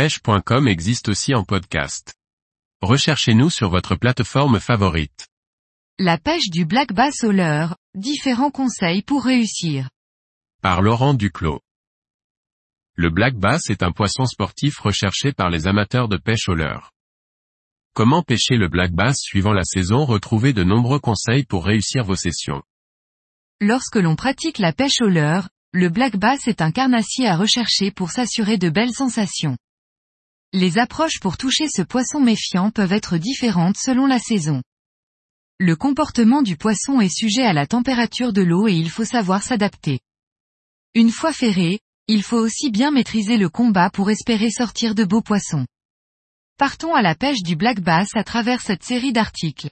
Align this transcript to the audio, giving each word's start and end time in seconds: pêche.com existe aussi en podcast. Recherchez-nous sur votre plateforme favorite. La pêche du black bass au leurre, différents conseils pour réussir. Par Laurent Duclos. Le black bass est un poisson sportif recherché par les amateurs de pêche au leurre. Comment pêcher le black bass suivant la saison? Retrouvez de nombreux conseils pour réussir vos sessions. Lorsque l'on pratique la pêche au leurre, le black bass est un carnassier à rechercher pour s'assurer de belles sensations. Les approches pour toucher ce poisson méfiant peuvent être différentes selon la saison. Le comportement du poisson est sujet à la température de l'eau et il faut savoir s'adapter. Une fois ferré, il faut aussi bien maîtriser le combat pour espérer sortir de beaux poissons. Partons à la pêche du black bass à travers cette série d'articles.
pêche.com 0.00 0.66
existe 0.66 1.10
aussi 1.10 1.34
en 1.34 1.44
podcast. 1.44 2.14
Recherchez-nous 2.80 3.50
sur 3.50 3.68
votre 3.68 3.96
plateforme 3.96 4.58
favorite. 4.58 5.28
La 5.98 6.16
pêche 6.16 6.48
du 6.48 6.64
black 6.64 6.94
bass 6.94 7.22
au 7.22 7.32
leurre, 7.32 7.76
différents 7.94 8.50
conseils 8.50 9.02
pour 9.02 9.22
réussir. 9.22 9.90
Par 10.62 10.80
Laurent 10.80 11.12
Duclos. 11.12 11.60
Le 12.94 13.10
black 13.10 13.34
bass 13.34 13.68
est 13.68 13.82
un 13.82 13.92
poisson 13.92 14.24
sportif 14.24 14.78
recherché 14.78 15.32
par 15.34 15.50
les 15.50 15.66
amateurs 15.66 16.08
de 16.08 16.16
pêche 16.16 16.48
au 16.48 16.54
leurre. 16.54 16.92
Comment 17.94 18.22
pêcher 18.22 18.56
le 18.56 18.68
black 18.68 18.92
bass 18.92 19.18
suivant 19.20 19.52
la 19.52 19.64
saison? 19.64 20.06
Retrouvez 20.06 20.54
de 20.54 20.64
nombreux 20.64 21.00
conseils 21.00 21.44
pour 21.44 21.66
réussir 21.66 22.04
vos 22.04 22.16
sessions. 22.16 22.62
Lorsque 23.60 23.96
l'on 23.96 24.16
pratique 24.16 24.56
la 24.56 24.72
pêche 24.72 25.02
au 25.02 25.08
leurre, 25.08 25.50
le 25.74 25.90
black 25.90 26.16
bass 26.16 26.48
est 26.48 26.62
un 26.62 26.70
carnassier 26.72 27.26
à 27.26 27.36
rechercher 27.36 27.90
pour 27.90 28.10
s'assurer 28.10 28.56
de 28.56 28.70
belles 28.70 28.94
sensations. 28.94 29.58
Les 30.52 30.78
approches 30.78 31.20
pour 31.20 31.36
toucher 31.36 31.68
ce 31.68 31.80
poisson 31.80 32.18
méfiant 32.18 32.72
peuvent 32.72 32.92
être 32.92 33.18
différentes 33.18 33.76
selon 33.76 34.06
la 34.06 34.18
saison. 34.18 34.62
Le 35.60 35.76
comportement 35.76 36.42
du 36.42 36.56
poisson 36.56 37.00
est 37.00 37.14
sujet 37.14 37.44
à 37.44 37.52
la 37.52 37.68
température 37.68 38.32
de 38.32 38.42
l'eau 38.42 38.66
et 38.66 38.74
il 38.74 38.90
faut 38.90 39.04
savoir 39.04 39.44
s'adapter. 39.44 40.00
Une 40.94 41.12
fois 41.12 41.32
ferré, 41.32 41.78
il 42.08 42.24
faut 42.24 42.38
aussi 42.38 42.72
bien 42.72 42.90
maîtriser 42.90 43.36
le 43.36 43.48
combat 43.48 43.90
pour 43.90 44.10
espérer 44.10 44.50
sortir 44.50 44.96
de 44.96 45.04
beaux 45.04 45.22
poissons. 45.22 45.66
Partons 46.58 46.96
à 46.96 47.02
la 47.02 47.14
pêche 47.14 47.44
du 47.44 47.54
black 47.54 47.78
bass 47.78 48.08
à 48.16 48.24
travers 48.24 48.60
cette 48.60 48.82
série 48.82 49.12
d'articles. 49.12 49.70